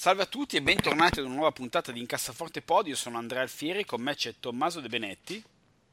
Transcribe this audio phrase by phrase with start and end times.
[0.00, 2.86] Salve a tutti e bentornati ad una nuova puntata di Incassaforte Pod.
[2.86, 5.44] Io sono Andrea Alfieri, con me c'è Tommaso De Benetti.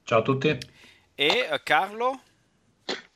[0.04, 0.48] Ciao a tutti.
[0.48, 0.58] E
[1.14, 2.22] eh, Carlo.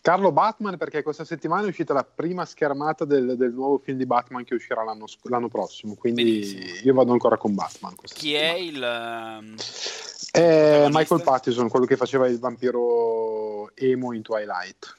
[0.01, 4.05] Carlo Batman, perché questa settimana è uscita la prima schermata del, del nuovo film di
[4.05, 5.95] Batman che uscirà l'anno, l'anno prossimo.
[5.95, 6.79] Quindi Benissimo.
[6.83, 7.95] io vado ancora con Batman.
[7.95, 8.43] Chi settimana.
[8.43, 9.55] è il.
[10.29, 14.97] È Michael Pattison, quello che faceva il vampiro emo in Twilight.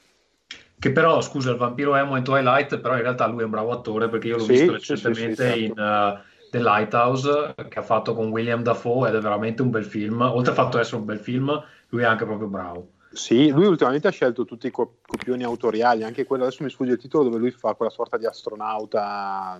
[0.83, 3.71] Che però, scusa, il vampiro emo in Twilight, però in realtà lui è un bravo
[3.71, 6.19] attore perché io l'ho sì, visto recentemente sì, sì, in uh,
[6.49, 10.19] The Lighthouse che ha fatto con William Dafoe ed è veramente un bel film.
[10.19, 12.87] Oltre al fatto di essere un bel film, lui è anche proprio bravo.
[13.13, 16.97] Sì, lui ultimamente ha scelto tutti i copioni autoriali, anche quello, adesso mi sfugge il
[16.97, 19.57] titolo, dove lui fa quella sorta di astronauta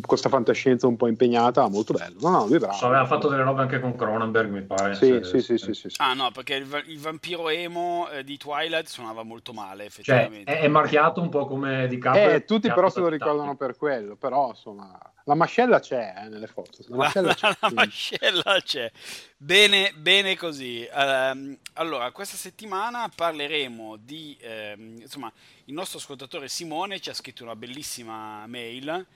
[0.00, 2.16] questa fantascienza un po' impegnata, molto bello.
[2.20, 2.74] No, no, lui è bravo.
[2.74, 4.94] So, aveva fatto delle robe anche con Cronenberg, mi pare.
[4.94, 8.36] Sì, sì, se, sì, sì, sì, Ah, no, perché il, il vampiro emo eh, di
[8.38, 10.50] Twilight suonava molto male, cioè, effettivamente.
[10.50, 12.18] Cioè, è, è, marchiato un po' come di capo.
[12.18, 14.98] Eh, tutti però se lo ricordano per quello, però insomma...
[15.24, 16.78] La mascella c'è eh, nelle foto.
[16.88, 18.90] La mascella, la, c'è, la mascella c'è.
[19.36, 20.88] Bene, bene così.
[20.90, 24.36] Uh, allora, questa settimana parleremo di...
[24.42, 25.30] Uh, insomma,
[25.66, 29.06] il nostro ascoltatore Simone ci ha scritto una bellissima mail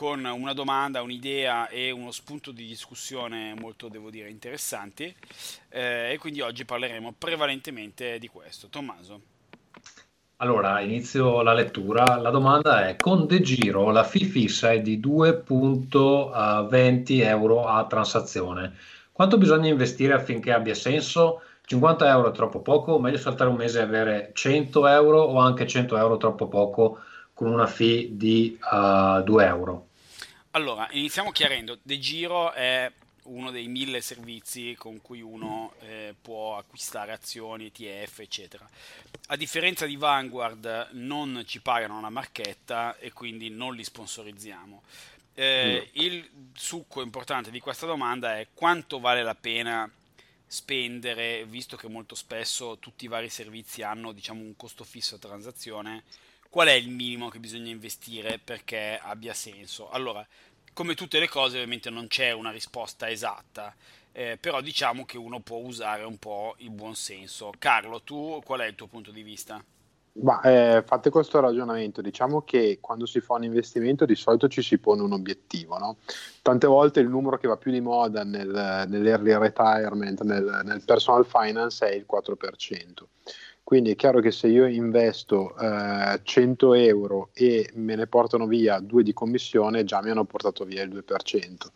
[0.00, 5.14] con una domanda, un'idea e uno spunto di discussione molto, devo dire, interessanti.
[5.68, 8.68] Eh, e quindi oggi parleremo prevalentemente di questo.
[8.68, 9.20] Tommaso.
[10.36, 12.16] Allora, inizio la lettura.
[12.16, 18.78] La domanda è: con De Giro la fee fissa è di 2,20 euro a transazione.
[19.12, 21.42] Quanto bisogna investire affinché abbia senso?
[21.66, 22.98] 50 euro è troppo poco?
[22.98, 27.00] Meglio saltare un mese e avere 100 euro o anche 100 euro troppo poco
[27.34, 29.88] con una fee di uh, eh, 2 euro?
[30.52, 31.78] Allora, iniziamo chiarendo.
[31.80, 32.90] De Giro è
[33.24, 38.68] uno dei mille servizi con cui uno eh, può acquistare azioni, ETF, eccetera.
[39.28, 44.82] A differenza di Vanguard, non ci pagano una marchetta e quindi non li sponsorizziamo.
[45.34, 46.02] Eh, mm.
[46.02, 49.88] Il succo importante di questa domanda è quanto vale la pena
[50.44, 55.18] spendere, visto che molto spesso tutti i vari servizi hanno diciamo, un costo fisso a
[55.18, 56.02] transazione
[56.50, 59.88] qual è il minimo che bisogna investire perché abbia senso?
[59.88, 60.26] Allora,
[60.74, 63.74] come tutte le cose, ovviamente non c'è una risposta esatta,
[64.12, 67.52] eh, però diciamo che uno può usare un po' il buon senso.
[67.58, 69.62] Carlo, tu qual è il tuo punto di vista?
[70.12, 74.60] Ma, eh, fate questo ragionamento, diciamo che quando si fa un investimento di solito ci
[74.60, 75.98] si pone un obiettivo, no?
[76.42, 81.24] Tante volte il numero che va più di moda nel, nell'early retirement, nel, nel personal
[81.24, 83.06] finance è il 4%.
[83.70, 88.80] Quindi è chiaro che se io investo eh, 100 euro e me ne portano via
[88.80, 91.70] due di commissione, già mi hanno portato via il 2%.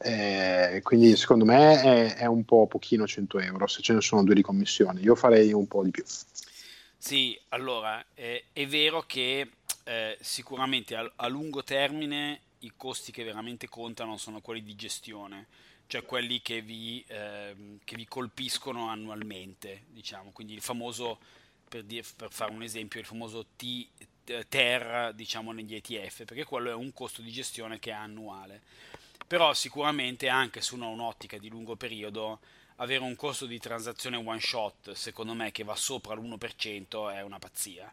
[0.00, 4.24] Eh, quindi secondo me è, è, un po' pochino 100 euro se ce ne sono
[4.24, 5.00] due di commissione.
[5.00, 6.02] Io farei un po' di più.
[6.96, 9.48] Sì, allora eh, è vero che
[9.84, 15.46] eh, sicuramente a, a lungo termine i costi che veramente contano sono quelli di gestione
[15.88, 21.18] cioè quelli che vi, eh, che vi colpiscono annualmente, diciamo, quindi il famoso,
[21.66, 23.86] per, dire, per fare un esempio, il famoso T,
[24.48, 28.60] TER diciamo, negli ETF, perché quello è un costo di gestione che è annuale.
[29.26, 32.40] Però sicuramente anche su un'ottica di lungo periodo
[32.76, 37.38] avere un costo di transazione one shot, secondo me, che va sopra l'1% è una
[37.38, 37.90] pazzia.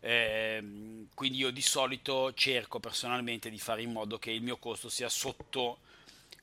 [0.00, 4.88] Eh, quindi io di solito cerco personalmente di fare in modo che il mio costo
[4.88, 5.80] sia sotto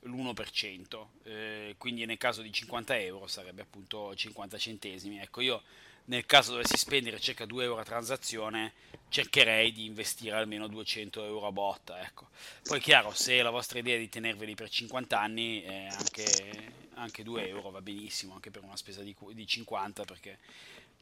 [0.02, 5.20] l'1%, eh, quindi nel caso di 50 euro sarebbe appunto 50 centesimi.
[5.20, 5.62] Ecco, io
[6.06, 8.74] nel caso dovessi spendere circa 2 euro a transazione,
[9.10, 12.02] cercherei di investire almeno 200 euro a botta.
[12.02, 12.30] Ecco.
[12.64, 17.24] Poi chiaro, se la vostra idea è di tenerveli per 50 anni, eh, anche, anche,
[17.24, 20.40] 2 euro va benissimo, anche per una spesa di, di 50, perché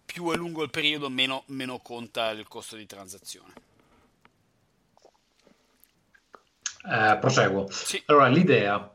[0.05, 3.53] più è lungo il periodo, meno, meno conta il costo di transazione.
[6.85, 7.67] Eh, proseguo.
[7.69, 8.01] Sì.
[8.05, 8.93] Allora, l'idea.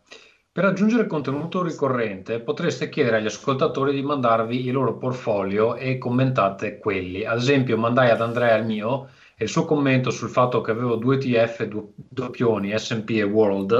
[0.55, 6.79] Per aggiungere contenuto ricorrente potreste chiedere agli ascoltatori di mandarvi il loro portfolio e commentate
[6.79, 7.25] quelli.
[7.25, 10.95] Ad esempio, mandai ad Andrea il mio e il suo commento sul fatto che avevo
[10.95, 11.67] due TF
[12.09, 13.73] doppioni, SP e World,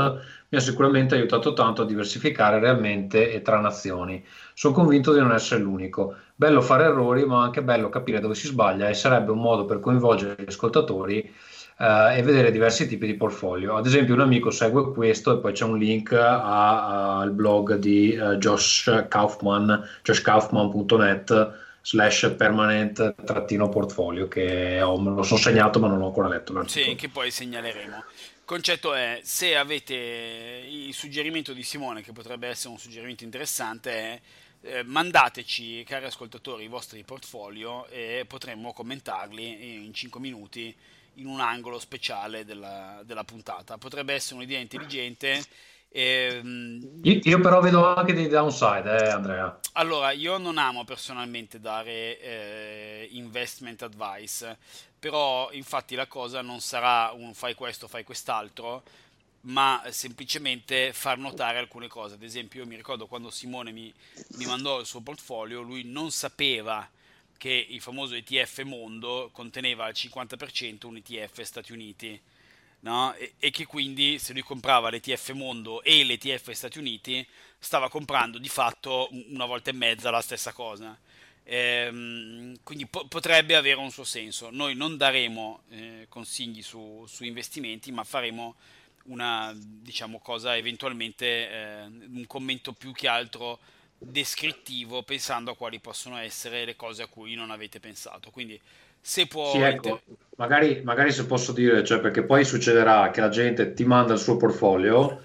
[0.49, 4.25] mi ha sicuramente aiutato tanto a diversificare realmente e tra nazioni.
[4.53, 6.17] Sono convinto di non essere l'unico.
[6.35, 9.79] Bello fare errori, ma anche bello capire dove si sbaglia e sarebbe un modo per
[9.79, 11.33] coinvolgere gli ascoltatori
[11.77, 13.75] Uh, e vedere diversi tipi di portfolio.
[13.75, 18.37] Ad esempio, un amico segue questo e poi c'è un link al blog di uh,
[18.37, 25.99] Josh Kaufman, joshkaufman.net slash permanent trattino portfolio che ho, me lo sono segnato ma non
[25.99, 26.53] l'ho ancora letto.
[26.53, 26.85] L'articolo.
[26.85, 27.97] Sì, che poi segnaleremo.
[27.97, 33.91] Il concetto è, se avete il suggerimento di Simone, che potrebbe essere un suggerimento interessante,
[33.91, 34.21] è
[34.63, 40.75] eh, mandateci, cari ascoltatori, i vostri portfolio e potremmo commentarli in 5 minuti
[41.15, 43.79] in un angolo speciale della, della puntata.
[43.79, 45.43] Potrebbe essere un'idea intelligente
[45.97, 49.61] Ehm, io, io, però vedo anche dei downside, eh, Andrea.
[49.75, 54.59] Allora, io non amo personalmente dare eh, investment advice,
[54.99, 58.83] però infatti la cosa non sarà un fai questo, fai quest'altro,
[59.43, 62.15] ma semplicemente far notare alcune cose.
[62.15, 63.95] Ad esempio, io mi ricordo quando Simone mi,
[64.31, 66.89] mi mandò il suo portfolio, lui non sapeva
[67.45, 72.19] che il famoso ETF Mondo conteneva al 50% un ETF Stati Uniti
[72.81, 73.13] no?
[73.17, 77.27] e, e, che quindi se lui comprava l'ETF Mondo e l'ETF Stati Uniti
[77.59, 80.99] stava comprando di fatto una volta e mezza la stessa cosa.
[81.43, 84.49] Ehm, quindi po- potrebbe avere un suo senso.
[84.51, 88.55] Noi non daremo eh, consigli su, su, investimenti, ma faremo
[89.05, 93.59] una diciamo, cosa eventualmente eh, un commento più che altro
[93.99, 98.31] descrittivo pensando a quali possono essere le cose a cui non avete pensato.
[98.31, 98.61] Quindi
[99.01, 99.51] se può...
[99.51, 100.01] Sì, ecco,
[100.37, 104.19] magari, magari, se posso dire, cioè perché poi succederà che la gente ti manda il
[104.19, 105.23] suo portfolio,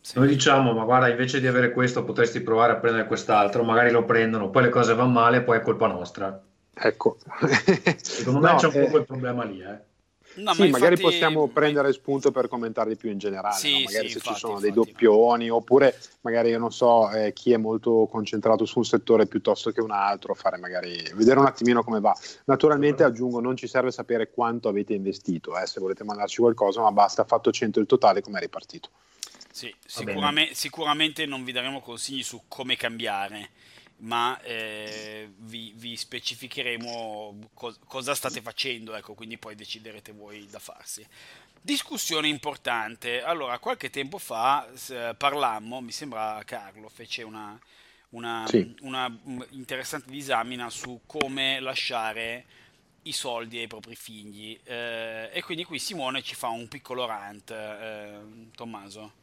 [0.00, 0.18] sì.
[0.18, 4.04] noi diciamo, ma guarda, invece di avere questo potresti provare a prendere quest'altro, magari lo
[4.04, 6.38] prendono, poi le cose vanno male, poi è colpa nostra.
[6.74, 7.18] Ecco.
[8.02, 8.84] Secondo me no, c'è un eh...
[8.84, 9.92] po' quel problema lì, eh.
[10.36, 11.02] No, sì, magari infatti...
[11.02, 13.78] possiamo prendere spunto per commentarli più in generale, sì, no?
[13.84, 14.72] magari sì, se infatti, ci sono infatti.
[14.72, 19.26] dei doppioni, oppure magari io non so eh, chi è molto concentrato su un settore
[19.26, 22.16] piuttosto che un altro, fare magari vedere un attimino come va.
[22.46, 26.90] Naturalmente aggiungo, non ci serve sapere quanto avete investito, eh, se volete mandarci qualcosa, ma
[26.90, 28.88] basta fatto 100 il totale come è ripartito.
[29.50, 33.50] Sì, sicuramente, sicuramente non vi daremo consigli su come cambiare
[33.98, 40.58] ma eh, vi, vi, specificheremo co- cosa state facendo, ecco, quindi poi deciderete voi da
[40.58, 41.06] farsi.
[41.60, 43.22] Discussione importante.
[43.22, 47.58] Allora, qualche tempo fa eh, parlammo, mi sembra Carlo fece una,
[48.10, 48.74] una, sì.
[48.80, 52.44] una mm, interessante disamina su come lasciare
[53.02, 54.58] i soldi ai propri figli.
[54.64, 58.18] Eh, e quindi qui Simone ci fa un piccolo rant, eh,
[58.54, 59.22] Tommaso.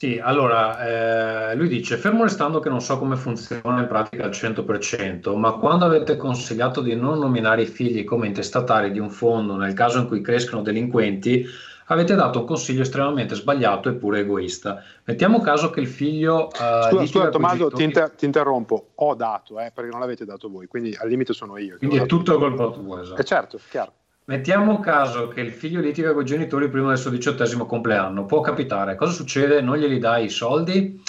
[0.00, 4.30] Sì, allora, eh, lui dice, fermo restando che non so come funziona in pratica al
[4.30, 9.56] 100%, ma quando avete consigliato di non nominare i figli come intestatari di un fondo
[9.56, 11.44] nel caso in cui crescono delinquenti,
[11.88, 14.82] avete dato un consiglio estremamente sbagliato e pure egoista.
[15.04, 16.46] Mettiamo caso che il figlio...
[16.46, 20.48] Uh, scusa, scusa Tommaso, ti, inter- ti, interrompo, ho dato, eh, perché non l'avete dato
[20.48, 21.76] voi, quindi al limite sono io.
[21.76, 23.20] Quindi è tutto colpa tua, esatto.
[23.20, 23.92] Eh certo, chiaro.
[24.30, 28.40] Mettiamo caso che il figlio litiga con i genitori prima del suo diciottesimo compleanno, può
[28.40, 29.60] capitare, cosa succede?
[29.60, 31.02] Non glieli dai i soldi?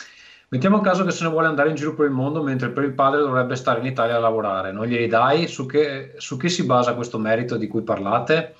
[0.47, 2.95] Mettiamo caso che se ne vuole andare in giro per il mondo mentre per il
[2.95, 5.47] padre dovrebbe stare in Italia a lavorare, non glieli dai?
[5.47, 8.55] Su che, su che si basa questo merito di cui parlate?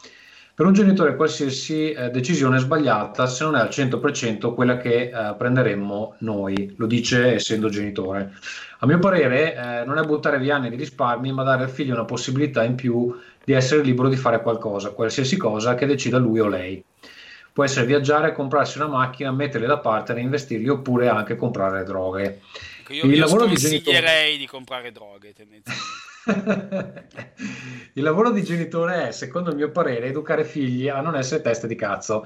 [0.54, 5.10] Per un genitore qualsiasi eh, decisione è sbagliata se non è al 100% quella che
[5.10, 8.34] eh, prenderemmo noi, lo dice essendo genitore.
[8.78, 11.96] A mio parere eh, non è buttare via anni di risparmi, ma dare al figlio
[11.96, 13.12] una possibilità in più
[13.44, 16.84] di essere libero di fare qualcosa, qualsiasi cosa che decida lui o lei.
[17.54, 22.42] Può essere viaggiare, comprarsi una macchina, metterli da parte, reinvestirli oppure anche comprare droghe.
[22.82, 24.36] Ecco, io, il io lavoro di genitore...
[24.38, 25.34] di comprare droghe
[27.94, 31.68] il lavoro di genitore è, secondo il mio parere, educare figli a non essere teste
[31.68, 32.26] di cazzo.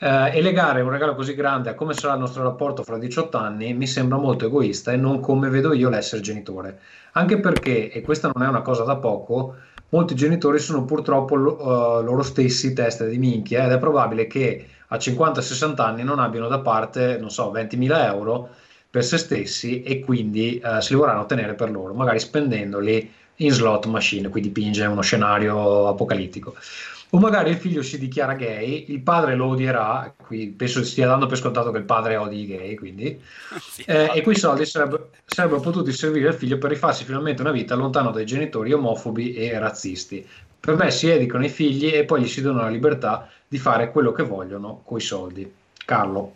[0.00, 3.36] Eh, e legare un regalo così grande a come sarà il nostro rapporto fra 18
[3.36, 6.80] anni mi sembra molto egoista e non come vedo io l'essere genitore.
[7.12, 9.56] Anche perché, e questa non è una cosa da poco,
[9.90, 14.96] molti genitori sono purtroppo uh, loro stessi teste di minchia ed è probabile che a
[14.96, 18.48] 50-60 anni non abbiano da parte, non so, 20.000 euro
[18.90, 23.52] per se stessi e quindi uh, si li vorranno tenere per loro, magari spendendoli in
[23.52, 26.54] slot machine, qui dipinge uno scenario apocalittico.
[27.10, 31.24] O magari il figlio si dichiara gay, il padre lo odierà, qui penso stia dando
[31.24, 33.18] per scontato che il padre odi i gay, quindi,
[33.58, 37.50] sì, eh, e quei soldi sarebbero, sarebbero potuti servire al figlio per rifarsi finalmente una
[37.50, 40.26] vita lontano dai genitori omofobi e razzisti.
[40.60, 43.90] Per me si educano i figli e poi gli si dona la libertà di fare
[43.90, 45.50] quello che vogliono con i soldi.
[45.86, 46.34] Carlo.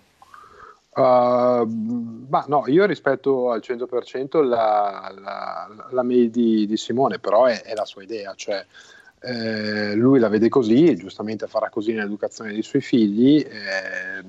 [0.95, 1.67] Uh,
[2.29, 7.63] ma no, io rispetto al 100% la, la, la mail di, di Simone, però è,
[7.63, 8.65] è, la sua idea, cioè
[9.23, 14.25] eh, lui la vede così e giustamente farà così nell'educazione dei suoi figli, eh,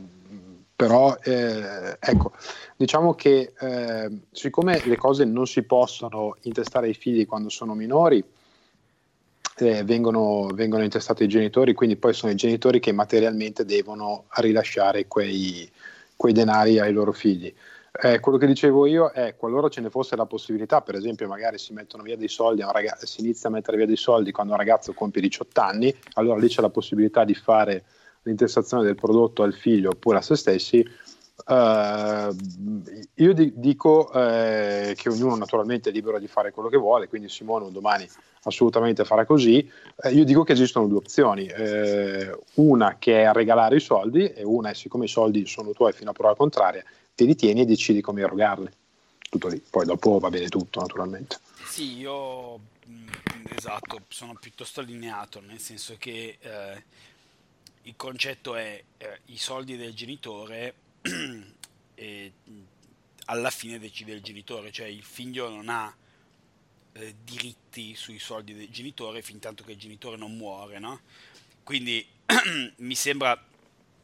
[0.75, 2.33] però eh, ecco,
[2.75, 8.23] diciamo che eh, siccome le cose non si possono intestare ai figli quando sono minori,
[9.57, 15.07] eh, vengono, vengono intestati ai genitori, quindi poi sono i genitori che materialmente devono rilasciare
[15.07, 15.69] quei,
[16.15, 17.53] quei denari ai loro figli.
[18.01, 21.59] Eh, quello che dicevo io è qualora ce ne fosse la possibilità, per esempio, magari
[21.59, 24.57] si mettono via dei soldi, ragazzo, si inizia a mettere via dei soldi quando un
[24.57, 27.83] ragazzo compie 18 anni, allora lì c'è la possibilità di fare
[28.23, 30.83] l'intestazione del prodotto al figlio oppure a se stessi.
[31.45, 32.33] Uh,
[33.15, 37.27] io di- dico uh, che ognuno naturalmente è libero di fare quello che vuole, quindi
[37.27, 38.07] Simone domani
[38.43, 39.69] assolutamente farà così.
[39.97, 41.47] Uh, io dico che esistono due opzioni,
[42.55, 46.11] una che è regalare i soldi e una è siccome i soldi sono tuoi fino
[46.11, 46.83] a prova contraria,
[47.15, 48.69] te li tieni e decidi come erogarli.
[49.29, 51.39] Tutto lì, poi dopo va bene tutto naturalmente.
[51.65, 53.07] Sì, io mm,
[53.55, 56.83] esatto, sono piuttosto allineato, nel senso che eh,
[57.83, 60.75] il concetto è eh, i soldi del genitore
[61.95, 62.31] e
[63.25, 65.93] alla fine decide il genitore, cioè il figlio non ha
[66.93, 71.01] eh, diritti sui soldi del genitore fin tanto che il genitore non muore, no?
[71.63, 72.05] Quindi
[72.77, 73.41] mi sembra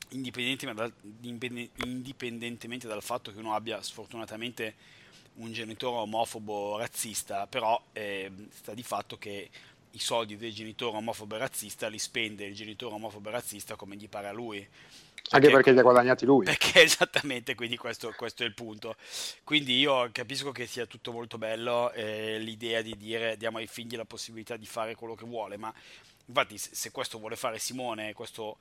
[0.09, 4.75] indipendentemente dal fatto che uno abbia sfortunatamente
[5.35, 9.49] un genitore omofobo razzista, però eh, sta di fatto che
[9.91, 14.27] i soldi del genitore omofobo razzista li spende il genitore omofobo razzista come gli pare
[14.27, 14.67] a lui.
[15.31, 16.45] Anche perché li ha guadagnati lui.
[16.45, 18.95] Perché esattamente, quindi questo, questo, è il punto.
[19.43, 23.95] Quindi io capisco che sia tutto molto bello eh, l'idea di dire diamo ai figli
[23.95, 25.73] la possibilità di fare quello che vuole, ma
[26.25, 28.57] infatti se questo vuole fare Simone, questo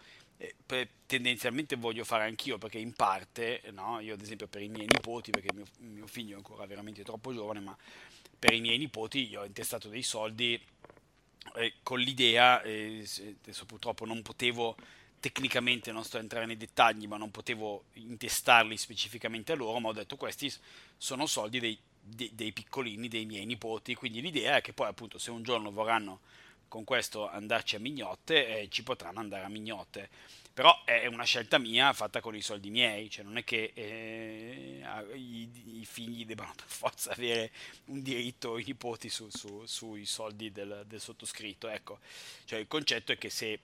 [1.06, 3.98] tendenzialmente voglio fare anch'io perché in parte, no?
[4.00, 7.32] io ad esempio per i miei nipoti, perché mio, mio, figlio è ancora veramente troppo
[7.32, 7.76] giovane, ma
[8.38, 10.60] per i miei nipoti io ho intestato dei soldi
[11.56, 13.04] eh, con l'idea, eh,
[13.42, 14.76] adesso purtroppo non potevo
[15.18, 19.88] tecnicamente, non sto a entrare nei dettagli, ma non potevo intestarli specificamente a loro, ma
[19.88, 20.52] ho detto questi
[20.96, 25.18] sono soldi dei, dei, dei piccolini, dei miei nipoti, quindi l'idea è che poi appunto
[25.18, 26.20] se un giorno vorranno
[26.68, 30.08] con questo andarci a mignotte eh, ci potranno andare a mignotte.
[30.52, 34.82] Però è una scelta mia fatta con i soldi miei cioè non è che eh,
[35.14, 35.48] i,
[35.80, 37.52] i, figli debbano per forza avere
[37.86, 42.00] un diritto i nipoti su, su, sui soldi del, del, sottoscritto ecco.
[42.44, 43.60] Cioè il concetto è che se,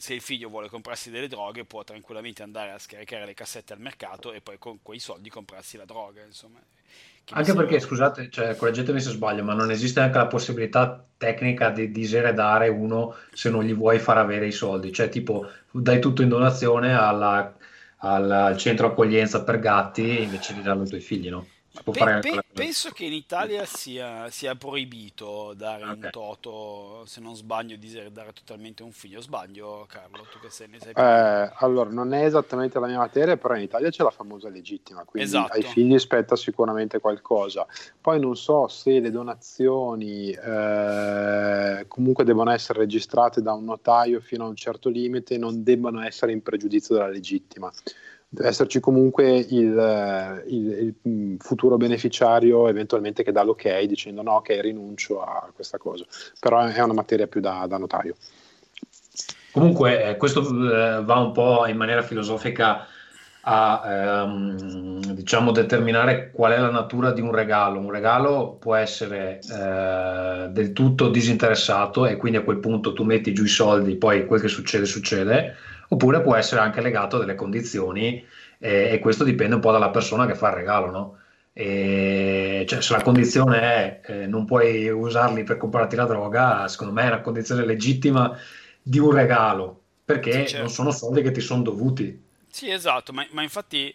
[0.00, 3.80] se il figlio vuole comprarsi delle droghe può tranquillamente andare a scaricare le cassette al
[3.80, 6.58] mercato e poi con quei soldi comprarsi la droga insomma
[7.32, 11.92] anche perché, scusate, cioè, correggetemi se sbaglio, ma non esiste anche la possibilità tecnica di
[11.92, 14.92] diseredare uno se non gli vuoi far avere i soldi.
[14.92, 17.56] Cioè, tipo, dai tutto in donazione alla,
[17.98, 21.46] al centro accoglienza per gatti invece di darlo ai tuoi figli, no?
[21.92, 25.94] Pe- pe- penso che in Italia sia, sia proibito dare okay.
[25.94, 29.20] un toto, se non sbaglio, diseredare totalmente un figlio.
[29.20, 33.36] Sbaglio, Carlo, tu che sei, ne sei eh, Allora, non è esattamente la mia materia,
[33.36, 35.52] però in Italia c'è la famosa legittima, quindi esatto.
[35.52, 37.66] ai figli spetta sicuramente qualcosa.
[38.00, 44.44] Poi non so se le donazioni eh, comunque devono essere registrate da un notaio fino
[44.44, 47.72] a un certo limite, non debbano essere in pregiudizio della legittima
[48.32, 54.58] deve esserci comunque il, il, il, futuro beneficiario eventualmente che dà l'ok dicendo no, ok,
[54.60, 56.04] rinuncio a questa cosa.
[56.38, 58.14] Però è una materia più da, da notaio.
[59.50, 62.86] Comunque, eh, questo eh, va un po' in maniera filosofica
[63.42, 67.80] a ehm, diciamo determinare qual è la natura di un regalo.
[67.80, 73.32] Un regalo può essere eh, del tutto disinteressato e quindi a quel punto tu metti
[73.32, 75.56] giù i soldi, poi quel che succede succede
[75.92, 78.24] oppure può essere anche legato a delle condizioni
[78.58, 81.18] eh, e questo dipende un po' dalla persona che fa il regalo, no?
[81.52, 86.92] E, cioè, se la condizione è eh, non puoi usarli per comprarti la droga, secondo
[86.92, 88.38] me è una condizione legittima
[88.80, 90.58] di un regalo, perché sì, certo.
[90.58, 92.22] non sono soldi che ti sono dovuti.
[92.48, 93.92] Sì, esatto, ma, ma infatti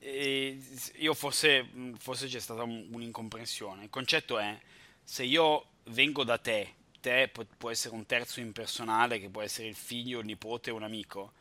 [0.00, 0.58] eh,
[0.96, 3.84] io forse, forse c'è stata un, un'incomprensione.
[3.84, 4.58] Il concetto è,
[5.02, 6.74] se io vengo da te
[7.06, 11.34] te può essere un terzo impersonale, che può essere il figlio, il nipote, un amico,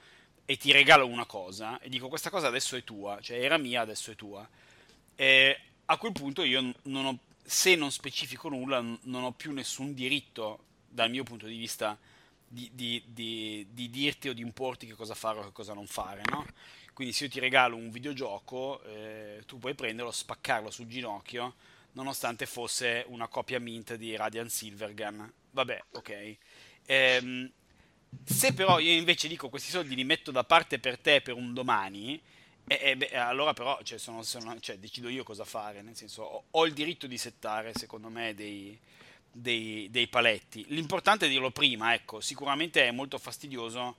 [0.45, 3.81] e ti regalo una cosa, e dico questa cosa adesso è tua, cioè era mia,
[3.81, 4.47] adesso è tua.
[5.15, 9.95] E a quel punto io non ho, se non specifico nulla, non ho più nessun
[9.95, 11.97] diritto, dal mio punto di vista,
[12.47, 15.87] di, di, di, di dirti o di importi che cosa fare o che cosa non
[15.87, 16.45] fare, no?
[16.93, 21.55] Quindi se io ti regalo un videogioco, eh, tu puoi prenderlo, spaccarlo sul ginocchio,
[21.93, 26.37] nonostante fosse una copia mint di Radiant Silvergun vabbè, ok.
[26.85, 27.51] Ehm,
[28.23, 31.53] se però io invece dico questi soldi li metto da parte per te per un
[31.53, 32.21] domani,
[32.67, 36.23] eh, eh, beh, allora però cioè, sono, sono, cioè, decido io cosa fare, nel senso
[36.23, 38.77] ho, ho, il diritto di settare, secondo me, dei,
[39.31, 40.65] dei, dei, paletti.
[40.69, 43.95] L'importante è dirlo prima, ecco, sicuramente è molto fastidioso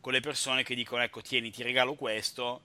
[0.00, 2.62] con le persone che dicono, ecco, tieni, ti regalo questo,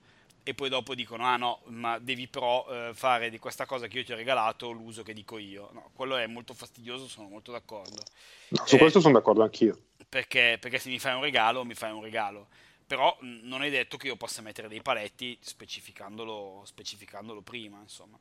[0.48, 3.98] e poi dopo dicono ah no, ma devi però eh, fare di questa cosa che
[3.98, 5.70] io ti ho regalato l'uso che dico io.
[5.74, 8.02] No, quello è molto fastidioso, sono molto d'accordo.
[8.48, 9.78] No, su eh, questo sono d'accordo anch'io.
[10.08, 12.48] Perché, perché se mi fai un regalo, mi fai un regalo.
[12.88, 18.18] Però non è detto che io possa mettere dei paletti specificandolo, specificandolo prima, insomma.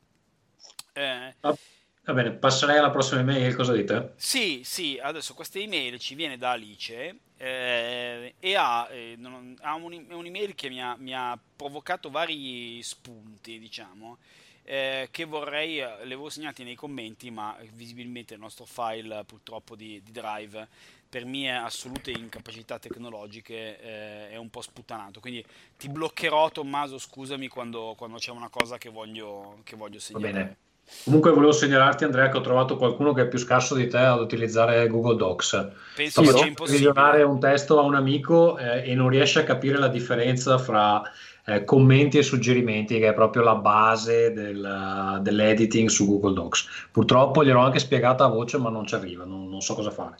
[0.94, 4.14] Eh, va bene, passerei alla prossima email, cosa dite?
[4.16, 9.74] Sì, sì, adesso questa email ci viene da Alice eh, e ha, eh, non, ha
[9.74, 14.18] un, un'email che mi ha, mi ha, provocato vari spunti, diciamo,
[14.64, 20.02] eh, che vorrei, le avevo segnati nei commenti, ma visibilmente il nostro file purtroppo di,
[20.02, 20.68] di Drive
[21.08, 25.20] per mie assolute incapacità tecnologiche eh, è un po' sputtanato.
[25.20, 25.44] Quindi
[25.76, 30.56] ti bloccherò, Tommaso, scusami quando, quando c'è una cosa che voglio, che voglio segnalare.
[31.04, 34.20] Comunque volevo segnalarti Andrea che ho trovato qualcuno che è più scarso di te ad
[34.20, 35.68] utilizzare Google Docs.
[35.94, 37.22] Penso Sto sia impossibile.
[37.22, 41.02] un testo a un amico eh, e non riesce a capire la differenza fra
[41.44, 46.88] eh, commenti e suggerimenti che è proprio la base del, dell'editing su Google Docs.
[46.90, 50.16] Purtroppo gliel'ho anche spiegata a voce ma non ci arriva, non, non so cosa fare.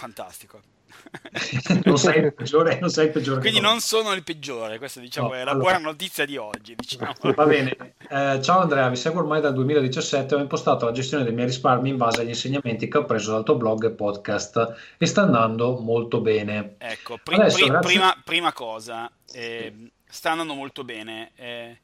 [0.00, 0.62] Fantastico.
[1.84, 3.40] non, sei il peggiore, non sei il peggiore.
[3.40, 5.72] Quindi non sono il peggiore, questa diciamo no, è la allora.
[5.72, 6.74] buona notizia di oggi.
[6.74, 7.12] Diciamo.
[7.36, 7.76] Va bene,
[8.08, 11.90] eh, ciao Andrea, vi seguo ormai dal 2017, ho impostato la gestione dei miei risparmi
[11.90, 15.76] in base agli insegnamenti che ho preso dal tuo blog e podcast e sta andando
[15.76, 16.76] molto bene.
[16.78, 21.32] Ecco, pri- Adesso, pri- prima, prima, cosa, eh, sta andando molto bene.
[21.36, 21.78] Eh,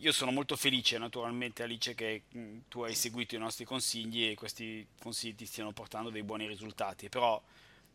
[0.00, 4.34] io sono molto felice naturalmente Alice che mh, tu hai seguito i nostri consigli e
[4.34, 7.40] questi consigli ti stiano portando dei buoni risultati, però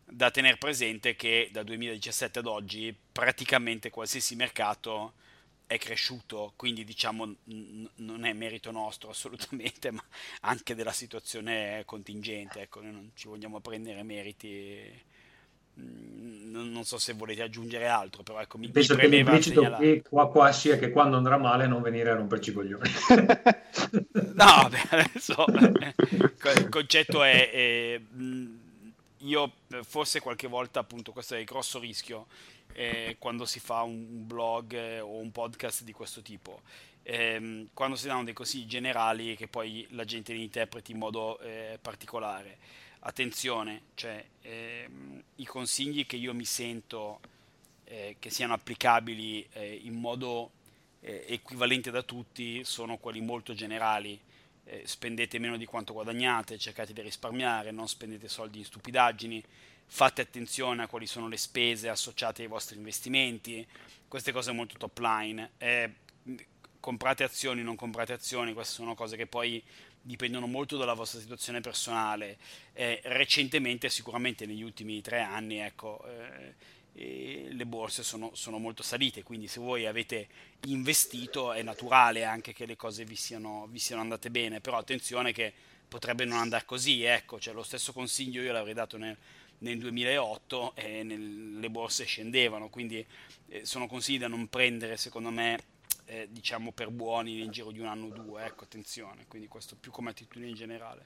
[0.06, 5.14] da tenere presente che dal 2017 ad oggi praticamente qualsiasi mercato
[5.66, 10.04] è cresciuto, quindi diciamo n- non è merito nostro assolutamente, ma
[10.42, 15.13] anche della situazione contingente, ecco, noi non ci vogliamo prendere meriti mm,
[15.76, 20.30] non so se volete aggiungere altro, però ecco, mi, Penso mi che l'implicito qui, qua,
[20.30, 22.90] qua sia che quando andrà male non venire a romperci i coglioni.
[24.34, 28.02] no, beh, adesso il concetto è, è
[29.24, 32.28] io eh, forse qualche volta appunto questo è il grosso rischio
[32.74, 36.62] eh, quando si fa un blog eh, o un podcast di questo tipo.
[37.06, 41.38] Eh, quando si danno dei consigli generali che poi la gente li interpreti in modo
[41.40, 42.58] eh, particolare
[43.06, 47.20] attenzione cioè ehm, i consigli che io mi sento
[47.86, 49.48] eh, che siano applicabili
[49.82, 50.52] in modo
[51.02, 54.18] equivalente da tutti sono quelli molto generali
[54.66, 59.44] eh, spendete meno di quanto guadagnate, cercate di risparmiare, non spendete soldi in stupidaggini,
[59.86, 63.66] fate attenzione a quali sono le spese associate ai vostri investimenti,
[64.08, 65.52] queste cose molto top line.
[65.58, 65.94] Eh,
[66.80, 69.62] comprate azioni, non comprate azioni, queste sono cose che poi
[70.06, 72.38] dipendono molto dalla vostra situazione personale.
[72.74, 79.24] Eh, recentemente, sicuramente negli ultimi tre anni, ecco, eh, le borse sono, sono, molto salite,
[79.24, 80.28] quindi se voi avete
[80.66, 85.32] investito è naturale anche che le cose vi siano, vi siano andate bene, però attenzione
[85.32, 85.52] che
[85.88, 89.18] potrebbe non andare così, ecco, cioè lo stesso consiglio io l'avrei dato nel,
[89.60, 93.04] nel 2008 e nel, le borse scendevano, quindi
[93.50, 95.72] eh, sono consigli da non prendere secondo me
[96.06, 99.76] eh, diciamo per buoni nel giro di un anno o due, ecco attenzione, quindi questo
[99.80, 101.06] più come attitudine in generale.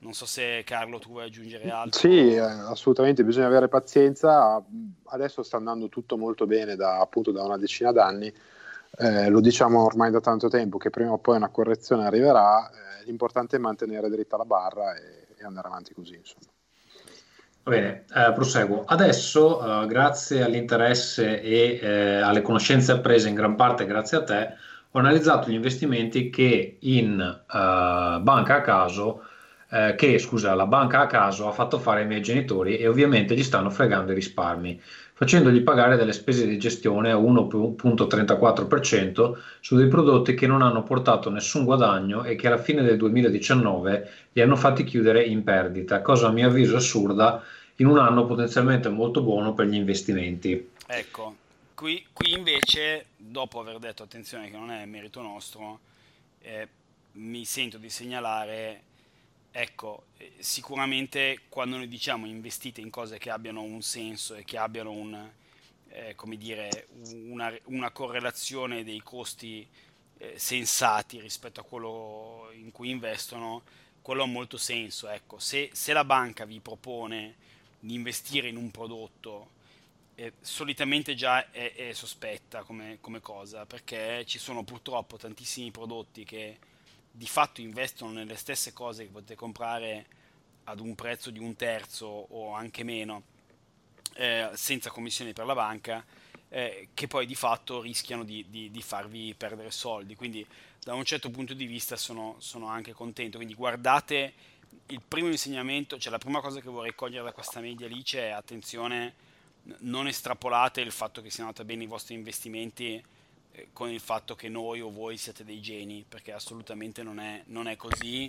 [0.00, 1.98] Non so se Carlo tu vuoi aggiungere altro.
[1.98, 4.62] Sì, eh, assolutamente, bisogna avere pazienza.
[5.04, 8.32] Adesso sta andando tutto molto bene da, appunto da una decina d'anni.
[8.96, 12.70] Eh, lo diciamo ormai da tanto tempo che prima o poi una correzione arriverà.
[12.70, 16.14] Eh, l'importante è mantenere dritta la barra e, e andare avanti così.
[16.14, 16.46] Insomma.
[17.68, 18.84] Va bene, eh, proseguo.
[18.86, 24.54] Adesso, eh, grazie all'interesse e eh, alle conoscenze apprese in gran parte grazie a te,
[24.90, 29.20] ho analizzato gli investimenti che in eh, banca a caso
[29.70, 33.34] eh, che scusa, la banca a caso ha fatto fare ai miei genitori e ovviamente
[33.34, 34.80] gli stanno fregando i risparmi,
[35.12, 41.28] facendogli pagare delle spese di gestione a 1.34% su dei prodotti che non hanno portato
[41.28, 46.28] nessun guadagno e che alla fine del 2019 li hanno fatti chiudere in perdita, cosa
[46.28, 47.42] a mio avviso assurda
[47.78, 50.70] in un anno potenzialmente molto buono per gli investimenti.
[50.86, 51.36] Ecco,
[51.74, 55.80] qui, qui invece, dopo aver detto attenzione che non è merito nostro,
[56.40, 56.68] eh,
[57.12, 58.82] mi sento di segnalare
[59.50, 64.56] Ecco, eh, sicuramente quando noi diciamo investite in cose che abbiano un senso e che
[64.56, 65.30] abbiano un,
[65.88, 66.86] eh, come dire,
[67.26, 69.66] una, una, correlazione dei costi
[70.18, 73.62] eh, sensati rispetto a quello in cui investono,
[74.02, 75.08] quello ha molto senso.
[75.08, 77.34] Ecco, se, se la banca vi propone
[77.80, 79.56] di investire in un prodotto,
[80.14, 86.24] eh, solitamente già è, è sospetta come, come cosa, perché ci sono purtroppo tantissimi prodotti
[86.24, 86.58] che
[87.10, 90.06] di fatto investono nelle stesse cose che potete comprare
[90.64, 93.22] ad un prezzo di un terzo o anche meno
[94.14, 96.04] eh, senza commissioni per la banca
[96.48, 100.16] eh, che poi di fatto rischiano di, di, di, farvi perdere soldi.
[100.16, 100.46] Quindi
[100.82, 103.36] da un certo punto di vista sono, sono anche contento.
[103.36, 104.32] Quindi guardate
[104.86, 108.30] il primo insegnamento, cioè la prima cosa che vorrei cogliere da questa media Alice è
[108.30, 109.14] attenzione,
[109.80, 113.02] non estrapolate il fatto che siano andati bene i vostri investimenti
[113.52, 117.42] eh, con il fatto che noi o voi siete dei geni, perché assolutamente non è,
[117.46, 118.28] non è così,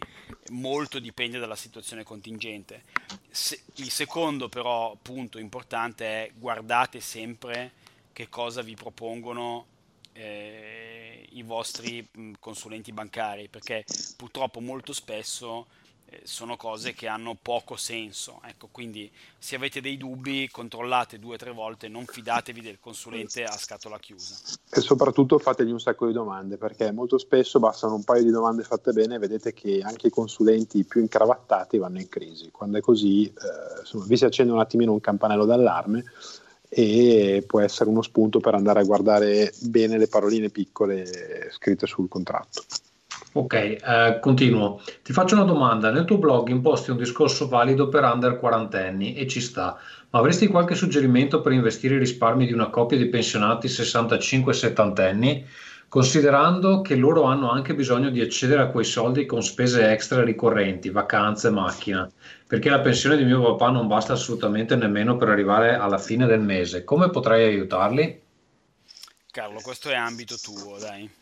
[0.49, 2.83] molto dipende dalla situazione contingente.
[3.29, 7.71] Se, il secondo però punto importante è guardate sempre
[8.11, 9.65] che cosa vi propongono
[10.11, 12.05] eh, i vostri
[12.39, 13.85] consulenti bancari, perché
[14.17, 15.67] purtroppo molto spesso
[16.23, 18.41] sono cose che hanno poco senso.
[18.45, 23.43] Ecco, quindi se avete dei dubbi, controllate due o tre volte, non fidatevi del consulente
[23.43, 24.35] a scatola chiusa.
[24.69, 28.63] E soprattutto fategli un sacco di domande, perché molto spesso bastano un paio di domande
[28.63, 32.49] fatte bene e vedete che anche i consulenti più incravattati vanno in crisi.
[32.51, 36.03] Quando è così, eh, insomma, vi si accende un attimino un campanello d'allarme
[36.69, 42.07] e può essere uno spunto per andare a guardare bene le paroline piccole scritte sul
[42.07, 42.63] contratto.
[43.31, 44.81] Ok, eh, continuo.
[45.03, 45.91] Ti faccio una domanda.
[45.91, 49.77] Nel tuo blog imposti un discorso valido per under quarantenni e ci sta,
[50.09, 55.45] ma avresti qualche suggerimento per investire i risparmi di una coppia di pensionati 65-70 anni,
[55.87, 60.89] considerando che loro hanno anche bisogno di accedere a quei soldi con spese extra ricorrenti,
[60.89, 62.09] vacanze, macchina,
[62.47, 66.41] perché la pensione di mio papà non basta assolutamente nemmeno per arrivare alla fine del
[66.41, 66.83] mese.
[66.83, 68.21] Come potrei aiutarli?
[69.31, 71.18] Carlo, questo è ambito tuo, dai.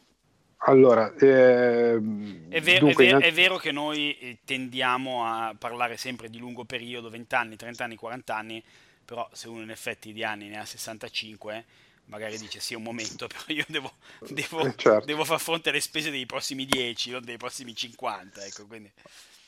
[0.68, 5.96] Allora, ehm, è, ver- dunque, è, ver- è, vero che noi eh, tendiamo a parlare
[5.96, 8.64] sempre di lungo periodo, 20 anni, 30 anni, 40 anni,
[9.06, 11.64] però se uno in effetti di anni ne ha 65,
[12.06, 13.94] magari dice sì, un momento, però io devo,
[14.28, 15.06] devo, eh, certo.
[15.06, 18.44] devo far fronte alle spese dei prossimi 10, non dei prossimi 50.
[18.44, 18.92] Ecco, quindi...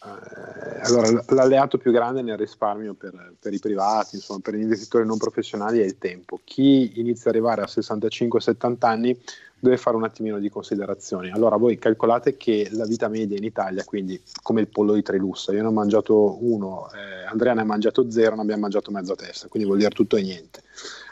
[0.02, 5.06] eh, allora, l'alleato più grande nel risparmio per, per, i privati, insomma, per gli investitori
[5.06, 6.40] non professionali è il tempo.
[6.44, 9.20] Chi inizia ad arrivare a 65-70 anni
[9.60, 11.32] deve fare un attimino di considerazioni.
[11.32, 15.52] Allora, voi calcolate che la vita media in Italia, quindi come il pollo di Trilussa,
[15.52, 19.16] io ne ho mangiato uno, eh, Andrea ne ha mangiato zero, non abbiamo mangiato mezza
[19.16, 20.62] testa, quindi vuol dire tutto e niente.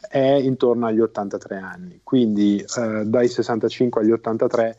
[0.09, 4.77] È intorno agli 83 anni, quindi eh, dai 65 agli 83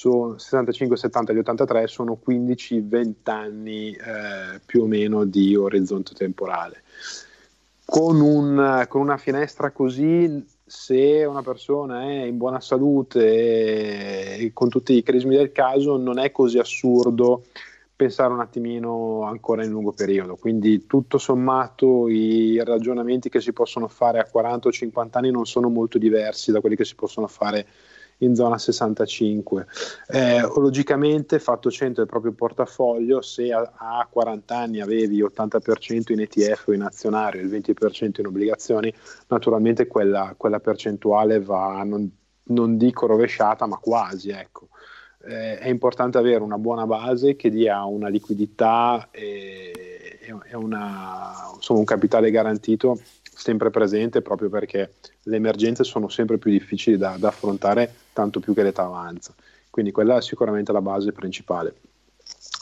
[0.00, 6.84] So, 65, 70 agli 83 sono 15-20 anni eh, più o meno di orizzonte temporale.
[7.84, 14.70] Con, un, con, una finestra così se una persona è in buona salute e con
[14.70, 17.44] tutti i crismi del caso non è così assurdo
[17.94, 20.36] pensare un attimino ancora in lungo periodo.
[20.36, 25.44] Quindi tutto sommato i ragionamenti che si possono fare a 40 o 50 anni non
[25.44, 27.66] sono molto diversi da quelli che si possono fare
[28.20, 29.66] in zona 65.
[30.08, 36.20] Eh, logicamente, fatto 100 del proprio portafoglio, se a, a 40 anni avevi 80% in
[36.20, 38.92] ETF o in azionario e il 20% in obbligazioni,
[39.28, 42.10] naturalmente quella, quella percentuale va, non,
[42.44, 44.30] non, dico rovesciata, ma quasi.
[44.30, 44.68] Ecco.
[45.22, 51.78] Eh, è importante avere una buona base che dia una liquidità e, e una, insomma,
[51.78, 52.98] un capitale garantito
[53.40, 58.54] sempre presente proprio perché le emergenze sono sempre più difficili da, da affrontare tanto più
[58.54, 59.34] che l'età avanza.
[59.70, 61.74] Quindi quella è sicuramente la base principale.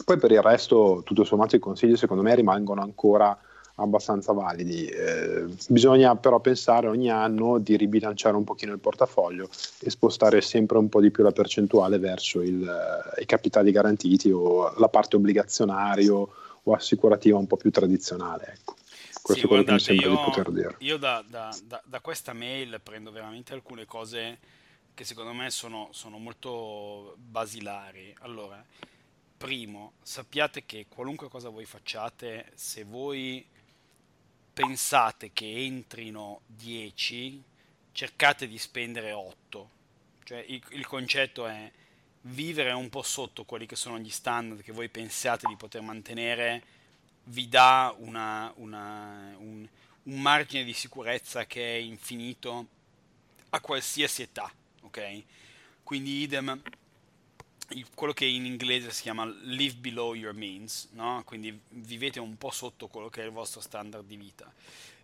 [0.04, 3.36] Poi per il resto, tutto sommato, i consigli secondo me rimangono ancora
[3.74, 4.86] abbastanza validi.
[4.86, 9.48] Eh, bisogna però pensare ogni anno di ribilanciare un pochino il portafoglio
[9.80, 14.30] e spostare sempre un po' di più la percentuale verso il, eh, i capitali garantiti
[14.30, 16.28] o la parte obbligazionario
[16.62, 18.54] o assicurativa un po' più tradizionale.
[18.56, 18.77] Ecco.
[19.28, 20.76] Questo sì, è quello guardate, che mi sembra io, di poter dire.
[20.86, 24.38] Io da, da, da, da, questa mail prendo veramente alcune cose
[24.94, 28.14] che secondo me sono, sono molto basilari.
[28.20, 28.64] Allora,
[29.36, 33.46] primo, sappiate che qualunque cosa voi facciate, se voi
[34.54, 37.44] pensate che entrino 10,
[37.92, 39.70] cercate di spendere 8.
[40.24, 41.70] Cioè il, il, concetto è
[42.22, 46.76] vivere un po' sotto quelli che sono gli standard che voi pensate di poter mantenere
[47.28, 49.66] vi dà una, una, un,
[50.04, 52.66] un, margine di sicurezza che è infinito
[53.50, 55.22] a qualsiasi età, ok?
[55.82, 56.60] Quindi idem,
[57.94, 61.22] quello che in inglese si chiama live below your means, no?
[61.24, 64.52] Quindi vivete un po' sotto quello che è il vostro standard di vita.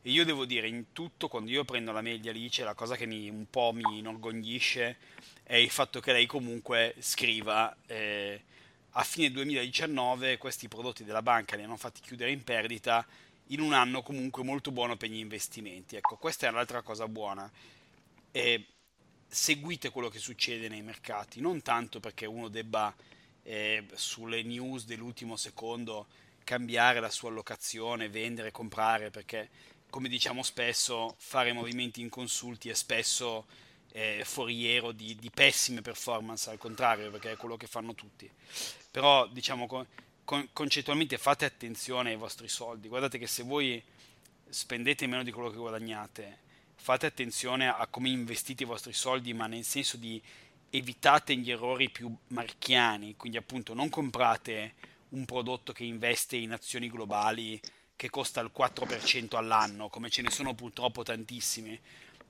[0.03, 3.07] E io devo dire, in tutto, quando io prendo la media Alice, la cosa che
[3.07, 4.99] mi, un po' mi inorgoglisce
[5.43, 7.75] è il fatto che lei comunque scriva...
[7.87, 8.43] Eh,
[8.97, 13.07] a fine 2019 questi prodotti della banca li hanno fatti chiudere in perdita
[13.49, 15.97] in un anno comunque molto buono per gli investimenti.
[15.97, 17.51] Ecco, questa è un'altra cosa buona.
[18.31, 18.67] E
[19.27, 22.95] seguite quello che succede nei mercati, non tanto perché uno debba
[23.43, 26.07] eh, sulle news dell'ultimo secondo
[26.45, 29.51] cambiare la sua allocazione, vendere, comprare, perché
[29.91, 33.47] come diciamo spesso, fare movimenti inconsulti è spesso
[33.97, 38.29] eh, foriero di, di, pessime performance, al contrario, perché è quello che fanno tutti.
[38.91, 39.87] Però, diciamo, con,
[40.25, 42.89] con, concettualmente fate attenzione ai vostri soldi.
[42.89, 43.81] Guardate che se voi
[44.49, 46.39] spendete meno di quello che guadagnate,
[46.75, 50.21] fate attenzione a come investite i vostri soldi, ma nel senso di
[50.71, 54.75] evitate gli errori più marchiani, quindi appunto non comprate
[55.11, 57.61] un prodotto che investe in azioni globali
[57.95, 61.79] che costa il 4% all'anno, come ce ne sono purtroppo tantissimi,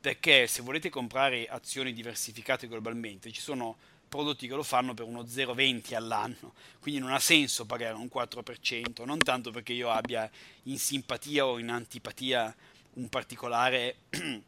[0.04, 3.74] perché se volete comprare azioni diversificate globalmente ci sono
[4.06, 9.02] prodotti che lo fanno per uno 0,20 all'anno, quindi non ha senso pagare un 4%,
[9.06, 10.30] non tanto perché io abbia
[10.64, 12.54] in simpatia o in antipatia
[12.96, 13.96] un particolare,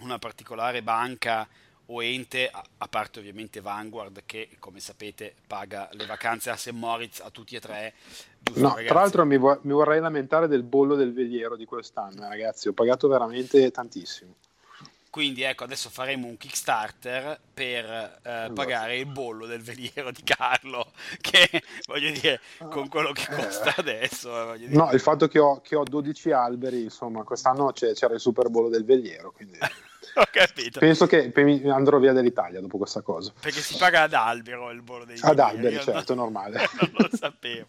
[0.00, 1.46] una particolare banca
[1.84, 6.70] o ente, a parte ovviamente Vanguard che come sapete paga le vacanze a St.
[6.70, 7.92] Moritz a tutti e tre.
[8.54, 8.86] No, ragazzi?
[8.86, 12.68] tra l'altro mi, vo- mi, vorrei lamentare del bollo del veliero di quest'anno, eh, ragazzi,
[12.68, 14.36] ho pagato veramente tantissimo.
[15.18, 20.92] Quindi ecco, adesso faremo un Kickstarter per eh, pagare il bollo del veliero di Carlo,
[21.20, 23.74] che voglio dire, con quello che costa eh.
[23.78, 24.54] adesso.
[24.54, 28.48] Eh, no, il fatto che ho, che ho 12 alberi, insomma, quest'anno c'era il super
[28.48, 29.58] bollo del veliero, quindi...
[30.14, 30.80] Ho capito.
[30.80, 31.32] Penso che
[31.66, 33.32] andrò via dall'Italia dopo questa cosa.
[33.38, 36.68] Perché si paga ad albero il bollo dei Ad alberi, certo, non, normale.
[36.80, 37.68] Non lo sapevo.